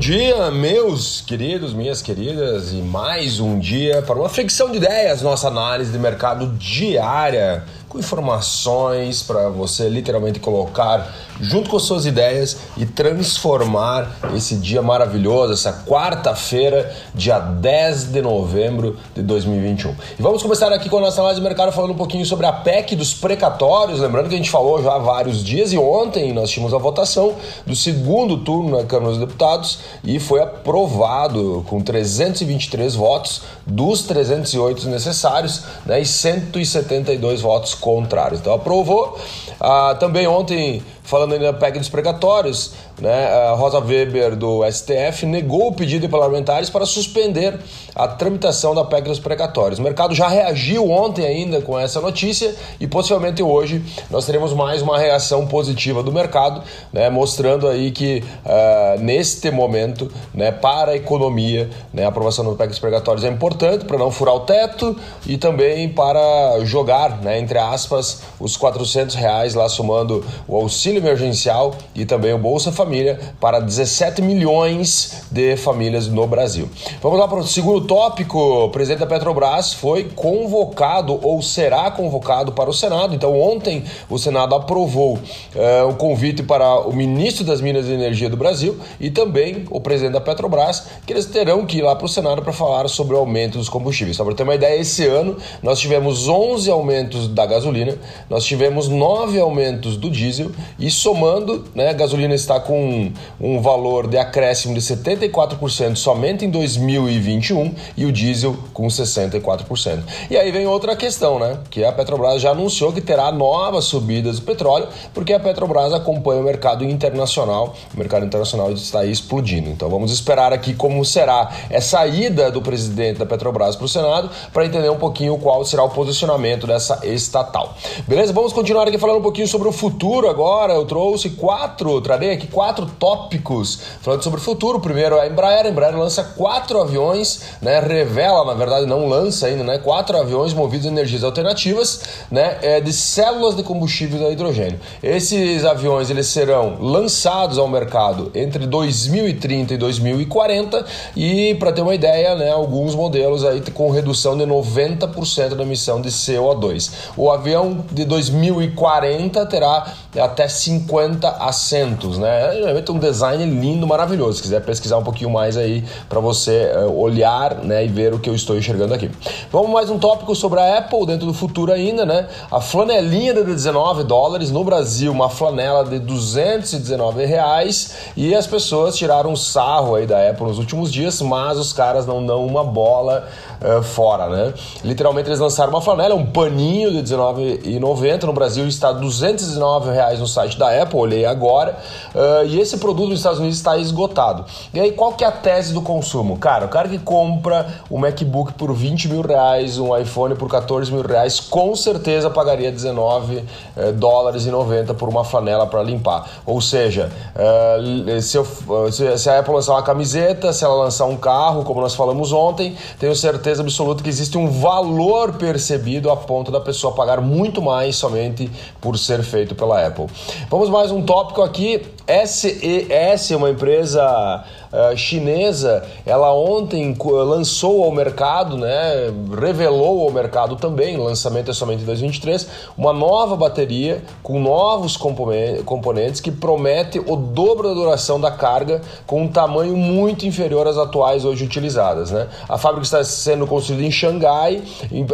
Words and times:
dia, 0.00 0.50
meus 0.50 1.20
queridos, 1.20 1.74
minhas 1.74 2.00
queridas, 2.00 2.72
e 2.72 2.76
mais 2.76 3.38
um 3.38 3.58
dia 3.58 4.00
para 4.00 4.18
uma 4.18 4.30
fricção 4.30 4.70
de 4.70 4.78
ideias, 4.78 5.20
nossa 5.20 5.48
análise 5.48 5.92
de 5.92 5.98
mercado 5.98 6.46
diária 6.56 7.64
com 7.90 7.98
informações 7.98 9.20
para 9.20 9.48
você 9.48 9.88
literalmente 9.88 10.38
colocar 10.38 11.12
junto 11.40 11.68
com 11.68 11.78
suas 11.80 12.06
ideias 12.06 12.58
e 12.76 12.86
transformar 12.86 14.16
esse 14.36 14.54
dia 14.54 14.80
maravilhoso, 14.80 15.52
essa 15.52 15.84
quarta-feira, 15.84 16.94
dia 17.12 17.40
10 17.40 18.12
de 18.12 18.22
novembro 18.22 18.96
de 19.12 19.22
2021. 19.22 19.96
E 20.16 20.22
vamos 20.22 20.40
começar 20.40 20.72
aqui 20.72 20.88
com 20.88 20.98
a 20.98 21.00
nossa 21.00 21.20
análise 21.20 21.40
de 21.40 21.44
mercado 21.44 21.72
falando 21.72 21.90
um 21.90 21.96
pouquinho 21.96 22.24
sobre 22.24 22.46
a 22.46 22.52
PEC 22.52 22.94
dos 22.94 23.12
precatórios, 23.12 23.98
lembrando 23.98 24.28
que 24.28 24.34
a 24.34 24.38
gente 24.38 24.50
falou 24.50 24.80
já 24.80 24.94
há 24.94 24.98
vários 24.98 25.42
dias 25.42 25.72
e 25.72 25.78
ontem 25.78 26.32
nós 26.32 26.48
tínhamos 26.48 26.72
a 26.72 26.78
votação 26.78 27.34
do 27.66 27.74
segundo 27.74 28.36
turno 28.38 28.78
na 28.78 28.84
Câmara 28.84 29.10
dos 29.10 29.18
Deputados 29.18 29.80
e 30.04 30.20
foi 30.20 30.40
aprovado 30.40 31.64
com 31.68 31.80
323 31.80 32.94
votos 32.94 33.42
dos 33.66 34.02
308 34.02 34.88
necessários 34.88 35.62
né, 35.84 36.00
e 36.00 36.06
172 36.06 37.40
votos 37.40 37.79
contrários. 37.80 38.40
Então 38.40 38.52
aprovou. 38.52 39.18
Ah, 39.58 39.96
também 39.98 40.26
ontem 40.26 40.82
falando 41.10 41.32
ainda 41.32 41.46
da 41.46 41.58
PEC 41.58 41.80
dos 41.80 41.88
precatórios, 41.88 42.72
né, 43.00 43.26
a 43.26 43.54
Rosa 43.54 43.80
Weber 43.80 44.36
do 44.36 44.60
STF 44.70 45.26
negou 45.26 45.66
o 45.68 45.72
pedido 45.72 46.02
de 46.02 46.08
parlamentares 46.08 46.70
para 46.70 46.86
suspender 46.86 47.58
a 47.96 48.06
tramitação 48.06 48.76
da 48.76 48.84
PEC 48.84 49.08
dos 49.08 49.18
precatórios. 49.18 49.80
O 49.80 49.82
mercado 49.82 50.14
já 50.14 50.28
reagiu 50.28 50.88
ontem 50.88 51.26
ainda 51.26 51.60
com 51.60 51.76
essa 51.76 52.00
notícia 52.00 52.54
e 52.78 52.86
possivelmente 52.86 53.42
hoje 53.42 53.82
nós 54.08 54.24
teremos 54.24 54.52
mais 54.52 54.82
uma 54.82 54.96
reação 54.96 55.48
positiva 55.48 56.00
do 56.00 56.12
mercado, 56.12 56.62
né, 56.92 57.10
mostrando 57.10 57.66
aí 57.66 57.90
que 57.90 58.22
uh, 58.44 59.00
neste 59.00 59.50
momento, 59.50 60.08
né, 60.32 60.52
para 60.52 60.92
a 60.92 60.96
economia, 60.96 61.68
né, 61.92 62.04
a 62.04 62.08
aprovação 62.08 62.44
da 62.44 62.56
PEC 62.56 62.68
dos 62.68 62.78
precatórios 62.78 63.24
é 63.24 63.28
importante 63.28 63.84
para 63.84 63.98
não 63.98 64.12
furar 64.12 64.36
o 64.36 64.40
teto 64.40 64.96
e 65.26 65.36
também 65.36 65.88
para 65.88 66.60
jogar, 66.62 67.20
né, 67.20 67.40
entre 67.40 67.58
aspas, 67.58 68.22
os 68.38 68.56
400 68.56 69.16
reais 69.16 69.56
lá 69.56 69.68
somando 69.68 70.24
o 70.46 70.54
auxílio 70.54 70.99
emergencial 71.00 71.74
e 71.94 72.04
também 72.04 72.32
o 72.32 72.38
Bolsa 72.38 72.70
Família 72.70 73.18
para 73.40 73.60
17 73.60 74.22
milhões 74.22 75.24
de 75.30 75.56
famílias 75.56 76.06
no 76.06 76.26
Brasil. 76.26 76.68
Vamos 77.02 77.18
lá 77.18 77.26
para 77.26 77.38
o 77.38 77.46
segundo 77.46 77.86
tópico. 77.86 78.38
O 78.38 78.68
presidente 78.70 79.00
da 79.00 79.06
Petrobras 79.06 79.72
foi 79.72 80.04
convocado 80.04 81.18
ou 81.22 81.42
será 81.42 81.90
convocado 81.90 82.52
para 82.52 82.68
o 82.68 82.72
Senado. 82.72 83.14
Então, 83.14 83.40
ontem 83.40 83.84
o 84.08 84.18
Senado 84.18 84.54
aprovou 84.54 85.14
uh, 85.14 85.88
o 85.88 85.94
convite 85.94 86.42
para 86.42 86.80
o 86.80 86.92
ministro 86.92 87.44
das 87.44 87.60
Minas 87.60 87.86
e 87.86 87.92
Energia 87.92 88.28
do 88.28 88.36
Brasil 88.36 88.78
e 88.98 89.10
também 89.10 89.64
o 89.70 89.80
presidente 89.80 90.12
da 90.12 90.20
Petrobras, 90.20 90.86
que 91.06 91.12
eles 91.12 91.26
terão 91.26 91.64
que 91.64 91.78
ir 91.78 91.82
lá 91.82 91.96
para 91.96 92.06
o 92.06 92.08
Senado 92.08 92.42
para 92.42 92.52
falar 92.52 92.88
sobre 92.88 93.14
o 93.14 93.18
aumento 93.18 93.58
dos 93.58 93.68
combustíveis. 93.68 94.16
Só 94.16 94.24
para 94.24 94.34
ter 94.34 94.42
uma 94.42 94.54
ideia, 94.54 94.78
esse 94.78 95.06
ano 95.06 95.36
nós 95.62 95.78
tivemos 95.78 96.28
11 96.28 96.70
aumentos 96.70 97.28
da 97.28 97.46
gasolina, 97.46 97.96
nós 98.28 98.44
tivemos 98.44 98.88
9 98.88 99.38
aumentos 99.38 99.96
do 99.96 100.10
diesel 100.10 100.50
e 100.78 100.89
somando, 100.90 101.64
né, 101.74 101.88
a 101.88 101.92
gasolina 101.92 102.34
está 102.34 102.58
com 102.58 103.12
um 103.40 103.60
valor 103.60 104.06
de 104.06 104.18
acréscimo 104.18 104.74
de 104.74 104.80
74% 104.80 105.96
somente 105.96 106.44
em 106.44 106.50
2021 106.50 107.74
e 107.96 108.04
o 108.04 108.12
diesel 108.12 108.56
com 108.72 108.86
64%. 108.86 110.02
E 110.30 110.36
aí 110.36 110.50
vem 110.50 110.66
outra 110.66 110.96
questão, 110.96 111.38
né? 111.38 111.58
Que 111.70 111.84
a 111.84 111.92
Petrobras 111.92 112.40
já 112.40 112.50
anunciou 112.50 112.92
que 112.92 113.00
terá 113.00 113.30
novas 113.32 113.84
subidas 113.84 114.38
do 114.38 114.46
petróleo, 114.46 114.88
porque 115.12 115.32
a 115.32 115.40
Petrobras 115.40 115.92
acompanha 115.92 116.40
o 116.40 116.44
mercado 116.44 116.84
internacional. 116.84 117.74
O 117.94 117.98
mercado 117.98 118.24
internacional 118.24 118.72
está 118.72 119.00
aí 119.00 119.10
explodindo. 119.10 119.70
Então 119.70 119.88
vamos 119.88 120.12
esperar 120.12 120.52
aqui 120.52 120.74
como 120.74 121.04
será 121.04 121.50
essa 121.68 122.06
ida 122.06 122.50
do 122.50 122.62
presidente 122.62 123.18
da 123.18 123.26
Petrobras 123.26 123.76
para 123.76 123.84
o 123.84 123.88
Senado 123.88 124.30
para 124.52 124.64
entender 124.64 124.90
um 124.90 124.98
pouquinho 124.98 125.38
qual 125.38 125.64
será 125.64 125.82
o 125.82 125.90
posicionamento 125.90 126.66
dessa 126.66 127.00
estatal. 127.06 127.74
Beleza? 128.06 128.32
Vamos 128.32 128.52
continuar 128.52 128.86
aqui 128.88 128.98
falando 128.98 129.18
um 129.18 129.22
pouquinho 129.22 129.48
sobre 129.48 129.68
o 129.68 129.72
futuro 129.72 130.28
agora 130.28 130.69
eu 130.74 130.84
trouxe 130.84 131.30
quatro, 131.30 132.00
trarei 132.00 132.32
aqui 132.32 132.46
quatro 132.46 132.86
tópicos 132.86 133.80
falando 134.00 134.22
sobre 134.22 134.40
o 134.40 134.42
futuro. 134.42 134.78
O 134.78 134.80
primeiro 134.80 135.16
é 135.16 135.22
a 135.22 135.26
Embraer. 135.26 135.66
A 135.66 135.68
Embraer 135.68 135.96
lança 135.96 136.22
quatro 136.22 136.80
aviões, 136.80 137.42
né? 137.60 137.80
Revela, 137.80 138.44
na 138.44 138.54
verdade, 138.54 138.86
não 138.86 139.08
lança 139.08 139.46
ainda, 139.46 139.64
né? 139.64 139.78
Quatro 139.78 140.16
aviões 140.16 140.52
movidos 140.54 140.86
a 140.86 140.90
energias 140.90 141.24
alternativas, 141.24 142.02
né? 142.30 142.58
É, 142.62 142.80
de 142.80 142.92
células 142.92 143.56
de 143.56 143.62
combustível 143.62 144.26
a 144.26 144.30
hidrogênio. 144.30 144.80
Esses 145.02 145.64
aviões 145.64 146.10
eles 146.10 146.26
serão 146.26 146.76
lançados 146.80 147.58
ao 147.58 147.68
mercado 147.68 148.30
entre 148.34 148.66
2030 148.66 149.74
e 149.74 149.76
2040 149.76 150.84
e, 151.16 151.54
para 151.54 151.72
ter 151.72 151.82
uma 151.82 151.94
ideia, 151.94 152.34
né? 152.34 152.50
Alguns 152.50 152.94
modelos 152.94 153.44
aí 153.44 153.60
com 153.72 153.90
redução 153.90 154.36
de 154.36 154.44
90% 154.44 155.54
da 155.54 155.62
emissão 155.62 156.00
de 156.00 156.10
CO2. 156.10 156.90
O 157.16 157.30
avião 157.30 157.84
de 157.90 158.04
2040 158.04 159.46
terá 159.46 159.94
até 160.18 160.48
50 160.60 161.28
assentos, 161.28 162.18
né? 162.18 162.60
É 162.60 162.90
um 162.90 162.98
design 162.98 163.44
lindo, 163.44 163.86
maravilhoso. 163.86 164.38
Se 164.38 164.42
quiser 164.42 164.60
pesquisar 164.62 164.98
um 164.98 165.02
pouquinho 165.02 165.30
mais 165.30 165.56
aí 165.56 165.84
para 166.08 166.20
você 166.20 166.70
uh, 166.76 167.00
olhar, 167.00 167.56
né, 167.56 167.84
e 167.84 167.88
ver 167.88 168.12
o 168.12 168.18
que 168.18 168.28
eu 168.28 168.34
estou 168.34 168.56
enxergando 168.56 168.92
aqui. 168.92 169.10
Vamos 169.50 169.70
mais 169.70 169.88
um 169.88 169.98
tópico 169.98 170.34
sobre 170.34 170.60
a 170.60 170.78
Apple 170.78 171.06
dentro 171.06 171.26
do 171.26 171.34
futuro 171.34 171.72
ainda, 171.72 172.04
né? 172.04 172.28
A 172.50 172.60
flanelinha 172.60 173.32
de 173.32 173.42
19 173.44 174.04
dólares 174.04 174.50
no 174.50 174.62
Brasil, 174.62 175.10
uma 175.12 175.30
flanela 175.30 175.84
de 175.84 175.98
219 175.98 177.24
reais 177.24 177.94
e 178.16 178.34
as 178.34 178.46
pessoas 178.46 178.96
tiraram 178.96 179.34
sarro 179.36 179.94
aí 179.94 180.06
da 180.06 180.28
Apple 180.28 180.46
nos 180.46 180.58
últimos 180.58 180.92
dias, 180.92 181.20
mas 181.22 181.58
os 181.58 181.72
caras 181.72 182.06
não 182.06 182.24
dão 182.24 182.44
uma 182.44 182.64
bola 182.64 183.28
uh, 183.60 183.82
fora, 183.82 184.28
né? 184.28 184.54
Literalmente 184.84 185.28
eles 185.28 185.38
lançaram 185.38 185.70
uma 185.70 185.80
flanela, 185.80 186.14
um 186.14 186.26
paninho 186.26 186.90
de 186.90 187.14
19,90 187.14 188.24
no 188.24 188.32
Brasil 188.32 188.66
está 188.66 188.92
219 188.92 189.90
reais 189.90 190.18
no 190.18 190.26
site 190.26 190.58
da 190.58 190.82
Apple, 190.82 190.98
olhei 190.98 191.24
agora, 191.24 191.78
uh, 192.14 192.46
e 192.46 192.60
esse 192.60 192.78
produto 192.78 193.10
nos 193.10 193.20
Estados 193.20 193.38
Unidos 193.38 193.58
está 193.58 193.76
esgotado. 193.78 194.44
E 194.72 194.80
aí, 194.80 194.92
qual 194.92 195.12
que 195.12 195.24
é 195.24 195.26
a 195.26 195.32
tese 195.32 195.72
do 195.72 195.82
consumo? 195.82 196.38
Cara, 196.38 196.66
o 196.66 196.68
cara 196.68 196.88
que 196.88 196.98
compra 196.98 197.66
um 197.90 197.98
MacBook 197.98 198.54
por 198.54 198.72
20 198.72 199.08
mil 199.08 199.22
reais, 199.22 199.78
um 199.78 199.96
iPhone 199.96 200.34
por 200.34 200.48
14 200.48 200.92
mil 200.92 201.02
reais, 201.02 201.40
com 201.40 201.74
certeza 201.74 202.30
pagaria 202.30 202.70
19 202.70 203.36
uh, 203.36 203.92
dólares 203.92 204.46
e 204.46 204.50
90 204.50 204.94
por 204.94 205.08
uma 205.08 205.24
flanela 205.24 205.66
para 205.66 205.82
limpar. 205.82 206.28
Ou 206.46 206.60
seja, 206.60 207.10
uh, 207.34 208.20
se, 208.20 208.36
eu, 208.36 208.46
se, 208.90 209.28
a 209.28 209.38
Apple 209.38 209.54
lançar 209.54 209.72
uma 209.72 209.82
camiseta, 209.82 210.52
se 210.52 210.64
ela 210.64 210.74
lançar 210.74 211.06
um 211.06 211.16
carro, 211.16 211.64
como 211.64 211.80
nós 211.80 211.94
falamos 211.94 212.32
ontem, 212.32 212.76
tenho 212.98 213.14
certeza 213.14 213.49
absoluta 213.58 214.02
que 214.02 214.08
existe 214.08 214.36
um 214.36 214.48
valor 214.48 215.32
percebido 215.32 216.10
a 216.10 216.16
ponto 216.16 216.52
da 216.52 216.60
pessoa 216.60 216.94
pagar 216.94 217.20
muito 217.20 217.60
mais 217.62 217.96
somente 217.96 218.50
por 218.80 218.98
ser 218.98 219.22
feito 219.22 219.54
pela 219.54 219.84
Apple. 219.86 220.06
Vamos 220.48 220.68
mais 220.68 220.90
um 220.92 221.02
tópico 221.02 221.42
aqui. 221.42 221.82
SES 222.26 223.30
uma 223.36 223.50
empresa 223.50 224.44
uh, 224.72 224.96
chinesa. 224.96 225.84
Ela 226.04 226.32
ontem 226.34 226.96
lançou 227.00 227.84
ao 227.84 227.92
mercado, 227.92 228.56
né, 228.56 229.12
revelou 229.40 230.04
ao 230.04 230.10
mercado 230.10 230.56
também, 230.56 230.96
o 230.96 231.04
lançamento 231.04 231.50
é 231.50 231.54
somente 231.54 231.82
em 231.82 231.86
2023, 231.86 232.48
uma 232.76 232.92
nova 232.92 233.36
bateria 233.36 234.02
com 234.22 234.40
novos 234.40 234.96
componentes 234.96 236.20
que 236.20 236.30
promete 236.30 236.98
o 236.98 237.16
dobro 237.16 237.68
da 237.68 237.74
duração 237.74 238.20
da 238.20 238.30
carga 238.30 238.80
com 239.06 239.22
um 239.22 239.28
tamanho 239.28 239.76
muito 239.76 240.26
inferior 240.26 240.66
às 240.66 240.76
atuais 240.76 241.24
hoje 241.24 241.44
utilizadas. 241.44 242.10
Né? 242.10 242.28
A 242.48 242.58
fábrica 242.58 242.84
está 242.84 243.04
sendo 243.04 243.46
construída 243.46 243.84
em 243.84 243.90
Xangai, 243.90 244.62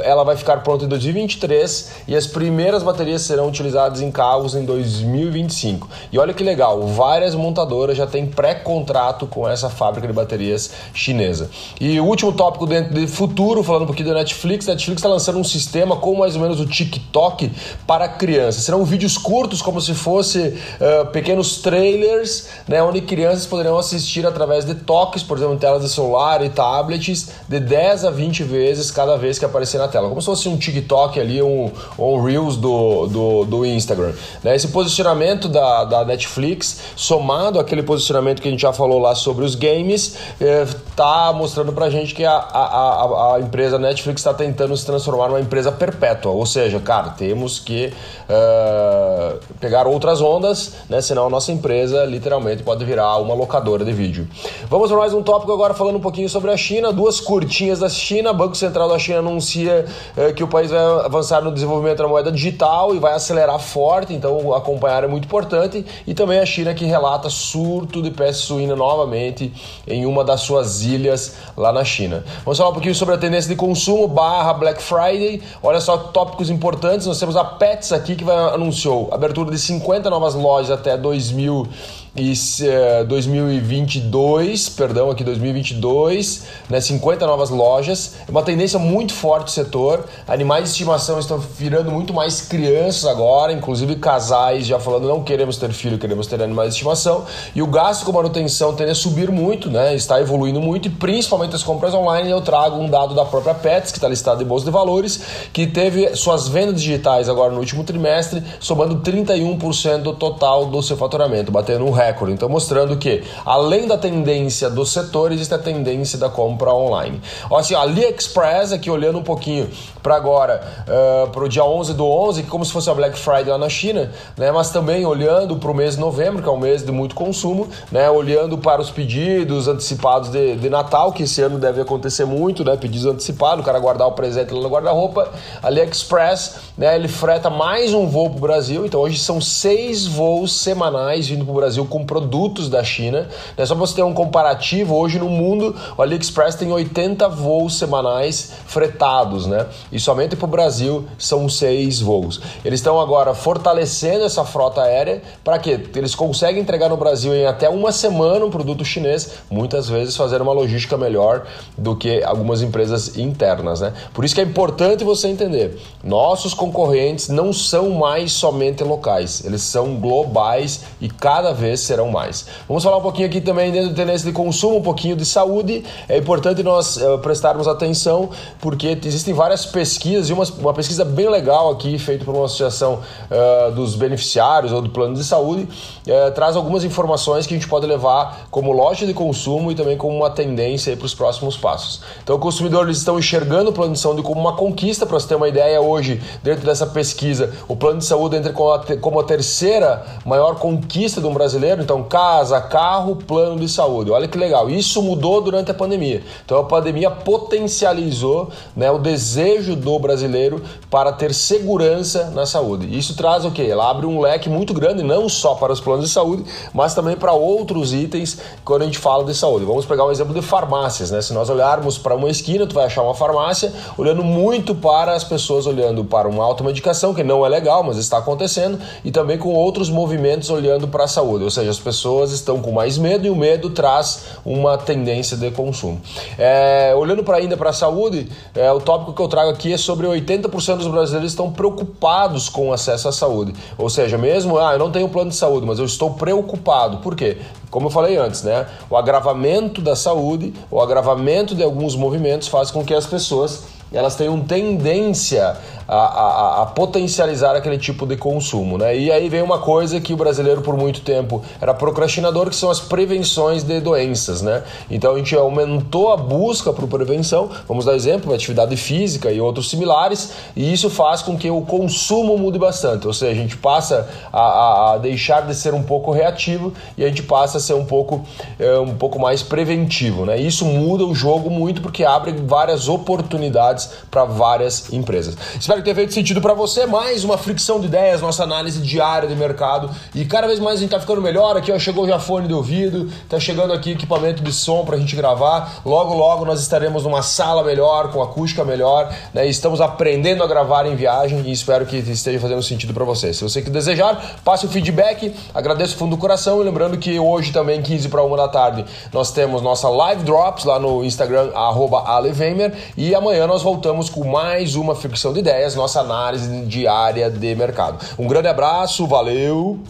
ela 0.02 0.24
vai 0.24 0.36
ficar 0.36 0.62
pronta 0.62 0.84
em 0.84 0.88
2023 0.88 1.92
e 2.08 2.16
as 2.16 2.26
primeiras 2.26 2.82
baterias 2.82 3.22
serão 3.22 3.48
utilizadas 3.48 4.00
em 4.00 4.10
carros 4.10 4.54
em 4.54 4.64
2025. 4.64 5.88
E 6.12 6.18
olha 6.18 6.32
que 6.32 6.44
legal, 6.44 6.85
várias 6.86 7.34
montadoras 7.34 7.96
já 7.96 8.06
têm 8.06 8.26
pré-contrato 8.26 9.26
com 9.26 9.48
essa 9.48 9.68
fábrica 9.68 10.06
de 10.06 10.12
baterias 10.12 10.70
chinesa. 10.94 11.50
E 11.80 11.98
o 12.00 12.04
último 12.04 12.32
tópico 12.32 12.66
dentro 12.66 12.94
de 12.94 13.06
futuro, 13.06 13.62
falando 13.62 13.82
um 13.82 13.86
pouquinho 13.86 14.08
da 14.08 14.14
Netflix, 14.14 14.68
a 14.68 14.72
Netflix 14.72 15.00
está 15.00 15.08
lançando 15.08 15.38
um 15.38 15.44
sistema 15.44 15.96
com 15.96 16.14
mais 16.16 16.36
ou 16.36 16.42
menos 16.42 16.60
o 16.60 16.66
TikTok 16.66 17.50
para 17.86 18.08
crianças. 18.08 18.64
Serão 18.64 18.84
vídeos 18.84 19.18
curtos, 19.18 19.60
como 19.62 19.80
se 19.80 19.94
fosse 19.94 20.38
uh, 20.38 21.06
pequenos 21.12 21.58
trailers, 21.58 22.48
né, 22.68 22.82
onde 22.82 23.00
crianças 23.00 23.46
poderão 23.46 23.78
assistir 23.78 24.26
através 24.26 24.64
de 24.64 24.74
toques, 24.74 25.22
por 25.22 25.36
exemplo, 25.36 25.54
em 25.54 25.58
telas 25.58 25.82
de 25.82 25.88
celular 25.88 26.44
e 26.44 26.48
tablets, 26.48 27.30
de 27.48 27.60
10 27.60 28.04
a 28.04 28.10
20 28.10 28.42
vezes 28.44 28.90
cada 28.90 29.16
vez 29.16 29.38
que 29.38 29.44
aparecer 29.44 29.78
na 29.78 29.88
tela. 29.88 30.08
Como 30.08 30.20
se 30.20 30.26
fosse 30.26 30.48
um 30.48 30.56
TikTok 30.56 31.18
ali, 31.18 31.42
um, 31.42 31.70
um 31.98 32.22
Reels 32.22 32.56
do, 32.56 33.06
do, 33.06 33.44
do 33.44 33.66
Instagram. 33.66 34.12
Né? 34.42 34.54
Esse 34.54 34.68
posicionamento 34.68 35.48
da, 35.48 35.84
da 35.84 36.04
Netflix 36.04 36.75
somado 36.94 37.58
aquele 37.58 37.82
posicionamento 37.82 38.40
que 38.40 38.48
a 38.48 38.50
gente 38.50 38.60
já 38.60 38.72
falou 38.72 38.98
lá 38.98 39.14
sobre 39.14 39.44
os 39.44 39.54
games, 39.54 40.16
está 40.40 41.30
é, 41.30 41.36
mostrando 41.36 41.72
para 41.72 41.86
a 41.86 41.90
gente 41.90 42.14
que 42.14 42.24
a, 42.24 42.32
a, 42.32 43.34
a, 43.34 43.40
empresa 43.40 43.78
Netflix 43.78 44.20
está 44.20 44.34
tentando 44.34 44.76
se 44.76 44.84
transformar 44.84 45.28
numa 45.28 45.40
empresa 45.40 45.70
perpétua. 45.72 46.32
Ou 46.32 46.46
seja, 46.46 46.78
cara, 46.80 47.10
temos 47.10 47.58
que 47.58 47.92
uh, 48.28 49.38
pegar 49.60 49.86
outras 49.86 50.20
ondas, 50.20 50.74
né? 50.88 51.00
senão 51.00 51.26
a 51.26 51.30
nossa 51.30 51.52
empresa 51.52 52.04
literalmente 52.04 52.62
pode 52.62 52.84
virar 52.84 53.16
uma 53.18 53.34
locadora 53.34 53.84
de 53.84 53.92
vídeo. 53.92 54.26
Vamos 54.68 54.88
para 54.88 54.98
mais 54.98 55.14
um 55.14 55.22
tópico 55.22 55.52
agora 55.52 55.74
falando 55.74 55.96
um 55.96 56.00
pouquinho 56.00 56.28
sobre 56.28 56.50
a 56.50 56.56
China. 56.56 56.92
Duas 56.92 57.20
curtinhas 57.20 57.80
da 57.80 57.88
China. 57.88 58.32
Banco 58.32 58.56
Central 58.56 58.88
da 58.88 58.98
China 58.98 59.18
anuncia 59.18 59.84
uh, 60.16 60.34
que 60.34 60.42
o 60.42 60.48
país 60.48 60.70
vai 60.70 60.80
avançar 61.04 61.42
no 61.42 61.52
desenvolvimento 61.52 61.98
da 61.98 62.08
moeda 62.08 62.32
digital 62.32 62.94
e 62.94 62.98
vai 62.98 63.14
acelerar 63.14 63.58
forte, 63.58 64.12
então 64.12 64.54
acompanhar 64.54 65.04
é 65.04 65.06
muito 65.06 65.24
importante. 65.24 65.84
E 66.06 66.14
também 66.14 66.38
a 66.38 66.46
China 66.46 66.55
que 66.74 66.84
relata 66.84 67.28
surto 67.28 68.02
de 68.02 68.10
peste 68.10 68.46
suína 68.46 68.74
novamente 68.74 69.52
em 69.86 70.06
uma 70.06 70.24
das 70.24 70.40
suas 70.40 70.82
ilhas 70.82 71.36
lá 71.56 71.72
na 71.72 71.84
China. 71.84 72.24
Vamos 72.44 72.58
falar 72.58 72.70
um 72.70 72.72
pouquinho 72.72 72.94
sobre 72.94 73.14
a 73.14 73.18
tendência 73.18 73.48
de 73.48 73.56
consumo 73.56 74.08
barra 74.08 74.52
Black 74.54 74.82
Friday. 74.82 75.42
Olha 75.62 75.80
só 75.80 75.96
tópicos 75.96 76.50
importantes. 76.50 77.06
Nós 77.06 77.18
temos 77.18 77.36
a 77.36 77.44
Pets 77.44 77.92
aqui 77.92 78.16
que 78.16 78.24
vai, 78.24 78.36
anunciou 78.54 79.08
abertura 79.12 79.50
de 79.50 79.58
50 79.58 80.08
novas 80.08 80.34
lojas 80.34 80.70
até 80.70 80.96
2000 80.96 81.68
e 82.16 82.32
uh, 82.32 83.04
2022, 83.04 84.70
perdão, 84.70 85.10
aqui 85.10 85.22
2022, 85.22 86.44
né, 86.70 86.80
50 86.80 87.26
novas 87.26 87.50
lojas. 87.50 88.14
É 88.26 88.30
uma 88.30 88.42
tendência 88.42 88.78
muito 88.78 89.12
forte 89.12 89.44
do 89.44 89.50
setor. 89.50 90.06
Animais 90.26 90.64
de 90.64 90.70
estimação 90.70 91.18
estão 91.18 91.38
virando 91.38 91.90
muito 91.90 92.14
mais 92.14 92.40
crianças 92.40 93.04
agora, 93.04 93.52
inclusive 93.52 93.96
casais 93.96 94.66
já 94.66 94.78
falando 94.78 95.06
não 95.06 95.22
queremos 95.22 95.58
ter 95.58 95.70
filho, 95.72 95.98
queremos 95.98 96.26
ter 96.26 96.42
animais 96.42 96.70
de 96.70 96.76
estimação. 96.76 97.26
E 97.54 97.60
o 97.60 97.66
gasto 97.66 98.06
com 98.06 98.12
manutenção 98.12 98.74
tende 98.74 98.92
a 98.92 98.94
subir 98.94 99.30
muito, 99.30 99.70
né, 99.70 99.94
está 99.94 100.18
evoluindo 100.18 100.60
muito 100.60 100.88
e 100.88 100.90
principalmente 100.90 101.54
as 101.54 101.62
compras 101.62 101.92
online. 101.92 102.30
Eu 102.30 102.40
trago 102.40 102.76
um 102.78 102.88
dado 102.88 103.14
da 103.14 103.26
própria 103.26 103.54
Pets, 103.54 103.92
que 103.92 103.98
está 103.98 104.08
listado 104.08 104.42
em 104.42 104.46
bolsa 104.46 104.64
de 104.64 104.70
valores, 104.70 105.20
que 105.52 105.66
teve 105.66 106.16
suas 106.16 106.48
vendas 106.48 106.80
digitais 106.80 107.28
agora 107.28 107.52
no 107.52 107.58
último 107.58 107.84
trimestre, 107.84 108.42
somando 108.58 109.02
31% 109.02 109.98
do 109.98 110.14
total 110.14 110.64
do 110.64 110.82
seu 110.82 110.96
faturamento, 110.96 111.52
batendo 111.52 111.84
um 111.84 111.90
recorde 111.90 112.05
recorde. 112.06 112.32
Então, 112.32 112.48
mostrando 112.48 112.96
que, 112.96 113.22
além 113.44 113.86
da 113.86 113.98
tendência 113.98 114.70
do 114.70 114.84
setor, 114.84 115.32
existe 115.32 115.54
a 115.54 115.58
tendência 115.58 116.18
da 116.18 116.28
compra 116.28 116.72
online. 116.72 117.20
Ó, 117.50 117.58
assim, 117.58 117.74
AliExpress, 117.74 118.72
aqui 118.72 118.90
olhando 118.90 119.18
um 119.18 119.22
pouquinho 119.22 119.68
para 120.06 120.14
agora, 120.14 120.60
uh, 120.86 121.28
para 121.30 121.42
o 121.44 121.48
dia 121.48 121.64
11 121.64 121.94
do 121.94 122.06
11, 122.06 122.44
que 122.44 122.48
como 122.48 122.64
se 122.64 122.70
fosse 122.70 122.88
a 122.88 122.94
Black 122.94 123.18
Friday 123.18 123.46
lá 123.46 123.58
na 123.58 123.68
China, 123.68 124.12
né? 124.36 124.52
mas 124.52 124.70
também 124.70 125.04
olhando 125.04 125.56
para 125.56 125.68
o 125.68 125.74
mês 125.74 125.94
de 125.94 126.00
novembro, 126.00 126.40
que 126.40 126.48
é 126.48 126.52
um 126.52 126.58
mês 126.58 126.84
de 126.84 126.92
muito 126.92 127.14
consumo, 127.14 127.66
né? 127.90 128.08
olhando 128.08 128.56
para 128.56 128.80
os 128.80 128.88
pedidos 128.88 129.66
antecipados 129.66 130.30
de, 130.30 130.54
de 130.54 130.70
Natal, 130.70 131.12
que 131.12 131.24
esse 131.24 131.42
ano 131.42 131.58
deve 131.58 131.80
acontecer 131.80 132.24
muito, 132.24 132.64
né? 132.64 132.76
pedidos 132.76 133.04
antecipados, 133.04 133.62
o 133.62 133.66
cara 133.66 133.80
guardar 133.80 134.06
o 134.06 134.12
presente 134.12 134.54
lá 134.54 134.60
no 134.60 134.68
guarda-roupa. 134.68 135.28
AliExpress, 135.60 136.56
né? 136.78 136.94
ele 136.94 137.08
freta 137.08 137.50
mais 137.50 137.92
um 137.92 138.06
voo 138.06 138.30
para 138.30 138.38
o 138.38 138.40
Brasil, 138.40 138.86
então 138.86 139.00
hoje 139.00 139.18
são 139.18 139.40
seis 139.40 140.06
voos 140.06 140.52
semanais 140.60 141.26
vindo 141.26 141.44
para 141.44 141.52
o 141.52 141.56
Brasil 141.56 141.84
com 141.96 142.04
produtos 142.04 142.68
da 142.68 142.84
China. 142.84 143.26
Né? 143.56 143.64
Só 143.64 143.74
para 143.74 143.86
você 143.86 143.94
ter 143.94 144.02
um 144.02 144.12
comparativo, 144.12 144.94
hoje 144.94 145.18
no 145.18 145.30
mundo 145.30 145.74
o 145.96 146.02
AliExpress 146.02 146.54
tem 146.54 146.70
80 146.70 147.26
voos 147.30 147.78
semanais 147.78 148.52
fretados, 148.66 149.46
né? 149.46 149.66
E 149.90 149.98
somente 149.98 150.36
para 150.36 150.44
o 150.44 150.48
Brasil 150.48 151.06
são 151.16 151.48
seis 151.48 152.00
voos. 152.00 152.40
Eles 152.64 152.80
estão 152.80 153.00
agora 153.00 153.32
fortalecendo 153.32 154.24
essa 154.24 154.44
frota 154.44 154.82
aérea 154.82 155.22
para 155.42 155.58
que 155.58 155.70
eles 155.94 156.14
conseguem 156.14 156.60
entregar 156.60 156.90
no 156.90 156.98
Brasil 156.98 157.34
em 157.34 157.46
até 157.46 157.68
uma 157.68 157.92
semana 157.92 158.44
um 158.44 158.50
produto 158.50 158.84
chinês, 158.84 159.30
muitas 159.50 159.88
vezes 159.88 160.16
fazendo 160.16 160.42
uma 160.42 160.52
logística 160.52 160.98
melhor 160.98 161.46
do 161.78 161.96
que 161.96 162.22
algumas 162.22 162.60
empresas 162.60 163.16
internas, 163.16 163.80
né? 163.80 163.94
Por 164.12 164.24
isso 164.24 164.34
que 164.34 164.40
é 164.42 164.44
importante 164.44 165.02
você 165.02 165.28
entender, 165.28 165.78
nossos 166.04 166.52
concorrentes 166.52 167.28
não 167.28 167.52
são 167.52 167.90
mais 167.90 168.32
somente 168.32 168.84
locais, 168.84 169.42
eles 169.44 169.62
são 169.62 169.94
globais 169.96 170.82
e 171.00 171.08
cada 171.08 171.52
vez 171.52 171.85
serão 171.86 172.10
mais. 172.10 172.46
Vamos 172.68 172.82
falar 172.82 172.98
um 172.98 173.02
pouquinho 173.02 173.26
aqui 173.26 173.40
também 173.40 173.70
dentro 173.70 173.90
do 173.90 173.94
tendência 173.94 174.26
de 174.26 174.32
consumo, 174.32 174.78
um 174.78 174.82
pouquinho 174.82 175.16
de 175.16 175.24
saúde. 175.24 175.84
É 176.08 176.18
importante 176.18 176.62
nós 176.62 176.96
uh, 176.96 177.18
prestarmos 177.18 177.68
atenção 177.68 178.30
porque 178.60 178.98
existem 179.04 179.32
várias 179.32 179.64
pesquisas 179.64 180.28
e 180.28 180.32
uma, 180.32 180.44
uma 180.58 180.74
pesquisa 180.74 181.04
bem 181.04 181.28
legal 181.28 181.70
aqui 181.70 181.98
feita 181.98 182.24
por 182.24 182.34
uma 182.34 182.46
associação 182.46 183.00
uh, 183.30 183.72
dos 183.72 183.94
beneficiários 183.94 184.72
ou 184.72 184.82
do 184.82 184.90
plano 184.90 185.14
de 185.14 185.24
saúde 185.24 185.62
uh, 185.62 186.30
traz 186.34 186.56
algumas 186.56 186.84
informações 186.84 187.46
que 187.46 187.54
a 187.54 187.56
gente 187.56 187.68
pode 187.68 187.86
levar 187.86 188.46
como 188.50 188.72
loja 188.72 189.06
de 189.06 189.14
consumo 189.14 189.70
e 189.70 189.74
também 189.74 189.96
como 189.96 190.16
uma 190.16 190.30
tendência 190.30 190.96
para 190.96 191.06
os 191.06 191.14
próximos 191.14 191.56
passos. 191.56 192.00
Então, 192.22 192.36
os 192.36 192.42
consumidores 192.42 192.98
estão 192.98 193.18
enxergando 193.18 193.70
o 193.70 193.72
plano 193.72 193.92
de 193.92 193.98
saúde 193.98 194.22
como 194.22 194.40
uma 194.40 194.54
conquista. 194.54 195.06
Para 195.06 195.18
você 195.18 195.28
ter 195.28 195.34
uma 195.34 195.48
ideia, 195.48 195.80
hoje, 195.80 196.20
dentro 196.42 196.64
dessa 196.64 196.86
pesquisa, 196.86 197.52
o 197.68 197.76
plano 197.76 197.98
de 197.98 198.04
saúde 198.04 198.36
entra 198.36 198.52
como 198.52 199.20
a 199.20 199.24
terceira 199.24 200.04
maior 200.24 200.56
conquista 200.56 201.20
de 201.20 201.26
um 201.26 201.34
brasileiro 201.34 201.65
dinheiro, 201.66 201.82
então 201.82 202.02
casa, 202.02 202.60
carro, 202.60 203.16
plano 203.16 203.60
de 203.60 203.68
saúde. 203.68 204.10
Olha 204.10 204.28
que 204.28 204.38
legal. 204.38 204.70
Isso 204.70 205.02
mudou 205.02 205.40
durante 205.40 205.70
a 205.70 205.74
pandemia. 205.74 206.22
Então 206.44 206.58
a 206.58 206.64
pandemia 206.64 207.10
potencializou 207.10 208.50
né, 208.74 208.90
o 208.90 208.98
desejo 208.98 209.74
do 209.74 209.98
brasileiro 209.98 210.62
para 210.90 211.12
ter 211.12 211.34
segurança 211.34 212.30
na 212.30 212.46
saúde. 212.46 212.96
Isso 212.96 213.16
traz 213.16 213.44
o 213.44 213.50
quê? 213.50 213.62
Ela 213.62 213.90
abre 213.90 214.06
um 214.06 214.20
leque 214.20 214.48
muito 214.48 214.72
grande, 214.72 215.02
não 215.02 215.28
só 215.28 215.54
para 215.54 215.72
os 215.72 215.80
planos 215.80 216.06
de 216.06 216.10
saúde, 216.10 216.44
mas 216.72 216.94
também 216.94 217.16
para 217.16 217.32
outros 217.32 217.92
itens 217.92 218.38
quando 218.64 218.82
a 218.82 218.84
gente 218.84 218.98
fala 218.98 219.24
de 219.24 219.34
saúde. 219.34 219.64
Vamos 219.64 219.84
pegar 219.84 220.06
um 220.06 220.10
exemplo 220.10 220.34
de 220.34 220.42
farmácias, 220.42 221.10
né? 221.10 221.20
Se 221.20 221.32
nós 221.32 221.50
olharmos 221.50 221.98
para 221.98 222.14
uma 222.14 222.30
esquina, 222.30 222.66
tu 222.66 222.74
vai 222.74 222.86
achar 222.86 223.02
uma 223.02 223.14
farmácia 223.14 223.72
olhando 223.98 224.22
muito 224.22 224.74
para 224.74 225.14
as 225.14 225.24
pessoas 225.24 225.66
olhando 225.66 226.04
para 226.04 226.28
uma 226.28 226.44
automedicação, 226.44 227.12
que 227.12 227.24
não 227.24 227.44
é 227.44 227.48
legal, 227.48 227.82
mas 227.82 227.96
está 227.96 228.18
acontecendo, 228.18 228.78
e 229.04 229.10
também 229.10 229.38
com 229.38 229.52
outros 229.52 229.90
movimentos 229.90 230.50
olhando 230.50 230.88
para 230.88 231.04
a 231.04 231.08
saúde. 231.08 231.44
Seja, 231.56 231.70
as 231.70 231.78
pessoas 231.78 232.32
estão 232.32 232.60
com 232.60 232.70
mais 232.70 232.98
medo 232.98 233.26
e 233.26 233.30
o 233.30 233.34
medo 233.34 233.70
traz 233.70 234.26
uma 234.44 234.76
tendência 234.76 235.38
de 235.38 235.50
consumo. 235.50 235.98
É, 236.36 236.94
olhando 236.94 237.24
para 237.24 237.38
ainda 237.38 237.56
para 237.56 237.70
a 237.70 237.72
saúde, 237.72 238.28
é, 238.54 238.70
o 238.70 238.78
tópico 238.78 239.14
que 239.14 239.22
eu 239.22 239.26
trago 239.26 239.50
aqui 239.50 239.72
é 239.72 239.78
sobre 239.78 240.06
80% 240.06 240.76
dos 240.76 240.88
brasileiros 240.88 241.32
estão 241.32 241.50
preocupados 241.50 242.50
com 242.50 242.68
o 242.68 242.72
acesso 242.74 243.08
à 243.08 243.12
saúde. 243.12 243.54
Ou 243.78 243.88
seja, 243.88 244.18
mesmo, 244.18 244.58
ah, 244.58 244.74
eu 244.74 244.78
não 244.78 244.92
tenho 244.92 245.08
plano 245.08 245.30
de 245.30 245.36
saúde, 245.36 245.66
mas 245.66 245.78
eu 245.78 245.86
estou 245.86 246.10
preocupado. 246.10 246.98
Por 246.98 247.16
quê? 247.16 247.38
Como 247.70 247.86
eu 247.86 247.90
falei 247.90 248.18
antes, 248.18 248.42
né? 248.42 248.66
O 248.90 248.96
agravamento 248.96 249.80
da 249.80 249.96
saúde, 249.96 250.52
o 250.70 250.78
agravamento 250.78 251.54
de 251.54 251.62
alguns 251.62 251.96
movimentos 251.96 252.48
faz 252.48 252.70
com 252.70 252.84
que 252.84 252.92
as 252.92 253.06
pessoas 253.06 253.64
elas 253.96 254.14
tenham 254.14 254.38
tendência 254.40 255.56
a, 255.88 255.96
a, 255.96 256.62
a, 256.62 256.66
potencializar 256.66 257.54
aquele 257.54 257.78
tipo 257.78 258.06
de 258.06 258.16
consumo. 258.16 258.76
Né? 258.76 258.96
E 258.98 259.10
aí 259.10 259.28
vem 259.28 259.42
uma 259.42 259.58
coisa 259.58 260.00
que 260.00 260.12
o 260.12 260.16
brasileiro 260.16 260.60
por 260.60 260.76
muito 260.76 261.00
tempo 261.00 261.42
era 261.60 261.72
procrastinador, 261.72 262.50
que 262.50 262.56
são 262.56 262.70
as 262.70 262.80
prevenções 262.80 263.62
de 263.62 263.80
doenças. 263.80 264.42
Né? 264.42 264.62
Então 264.90 265.14
a 265.14 265.18
gente 265.18 265.34
aumentou 265.34 266.12
a 266.12 266.16
busca 266.16 266.72
por 266.72 266.86
prevenção, 266.88 267.48
vamos 267.66 267.84
dar 267.84 267.94
exemplo, 267.94 268.34
atividade 268.34 268.76
física 268.76 269.30
e 269.30 269.40
outros 269.40 269.70
similares, 269.70 270.32
e 270.54 270.72
isso 270.72 270.90
faz 270.90 271.22
com 271.22 271.36
que 271.36 271.50
o 271.50 271.62
consumo 271.62 272.36
mude 272.36 272.58
bastante, 272.58 273.06
ou 273.06 273.12
seja, 273.12 273.32
a 273.32 273.34
gente 273.34 273.56
passa 273.56 274.08
a, 274.32 274.92
a 274.92 274.98
deixar 274.98 275.46
de 275.46 275.54
ser 275.54 275.72
um 275.72 275.82
pouco 275.82 276.10
reativo 276.10 276.72
e 276.98 277.04
a 277.04 277.08
gente 277.08 277.22
passa 277.22 277.58
a 277.58 277.60
ser 277.60 277.74
um 277.74 277.84
pouco, 277.84 278.24
é, 278.58 278.78
um 278.78 278.94
pouco 278.94 279.18
mais 279.18 279.42
preventivo. 279.42 280.26
Né? 280.26 280.38
Isso 280.38 280.64
muda 280.64 281.04
o 281.04 281.14
jogo 281.14 281.48
muito 281.48 281.80
porque 281.80 282.04
abre 282.04 282.32
várias 282.32 282.88
oportunidades 282.88 283.85
para 284.10 284.24
várias 284.24 284.92
empresas. 284.92 285.36
Espero 285.58 285.76
Espero 285.76 285.84
ter 285.84 285.94
feito 285.94 286.14
sentido 286.14 286.40
para 286.40 286.54
você. 286.54 286.86
Mais 286.86 287.22
uma 287.22 287.36
fricção 287.36 287.78
de 287.78 287.86
ideias, 287.86 288.22
nossa 288.22 288.42
análise 288.42 288.80
diária 288.80 289.28
de 289.28 289.36
mercado. 289.36 289.90
E 290.14 290.24
cada 290.24 290.46
vez 290.46 290.58
mais 290.58 290.78
a 290.78 290.80
gente 290.80 290.90
tá 290.90 290.98
ficando 290.98 291.20
melhor. 291.20 291.54
Aqui 291.54 291.70
ó, 291.70 291.78
chegou 291.78 292.08
já 292.08 292.18
fone 292.18 292.48
de 292.48 292.54
ouvido, 292.54 293.10
tá 293.28 293.38
chegando 293.38 293.74
aqui 293.74 293.90
equipamento 293.90 294.42
de 294.42 294.52
som 294.54 294.86
pra 294.86 294.96
gente 294.96 295.14
gravar. 295.14 295.82
Logo, 295.84 296.14
logo 296.14 296.46
nós 296.46 296.60
estaremos 296.60 297.04
numa 297.04 297.20
sala 297.20 297.62
melhor, 297.62 298.10
com 298.10 298.22
acústica 298.22 298.64
melhor. 298.64 299.14
Né? 299.34 299.46
Estamos 299.46 299.82
aprendendo 299.82 300.42
a 300.42 300.46
gravar 300.46 300.86
em 300.86 300.96
viagem 300.96 301.42
e 301.44 301.52
espero 301.52 301.84
que 301.84 301.98
esteja 301.98 302.40
fazendo 302.40 302.62
sentido 302.62 302.94
para 302.94 303.04
você. 303.04 303.34
Se 303.34 303.42
você 303.42 303.60
que 303.60 303.68
desejar, 303.68 304.40
passe 304.42 304.64
o 304.64 304.68
feedback. 304.70 305.34
Agradeço 305.52 305.94
o 305.94 305.98
fundo 305.98 306.16
do 306.16 306.18
coração. 306.18 306.62
E 306.62 306.64
lembrando 306.64 306.96
que 306.96 307.20
hoje 307.20 307.52
também, 307.52 307.82
15 307.82 308.08
para 308.08 308.24
1 308.24 308.36
da 308.36 308.48
tarde, 308.48 308.84
nós 309.12 309.30
temos 309.30 309.60
nossa 309.60 309.90
live 309.90 310.24
drops 310.24 310.64
lá 310.64 310.78
no 310.78 311.04
Instagram, 311.04 311.50
Alevemer. 311.54 312.72
E 312.96 313.14
amanhã 313.14 313.46
nós 313.46 313.60
voltamos 313.66 314.08
com 314.08 314.22
mais 314.24 314.76
uma 314.76 314.94
fricção 314.94 315.32
de 315.32 315.40
ideias, 315.40 315.74
nossa 315.74 315.98
análise 315.98 316.66
diária 316.66 317.28
de 317.28 317.52
mercado. 317.56 317.98
Um 318.16 318.28
grande 318.28 318.46
abraço, 318.46 319.08
valeu! 319.08 319.80